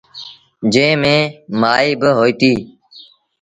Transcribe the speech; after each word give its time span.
جݩهݩ 0.73 0.99
ميݩ 1.01 1.29
مائيٚݩ 1.61 1.97
با 1.99 2.09
هوئيٚتيٚݩ۔ 2.17 2.61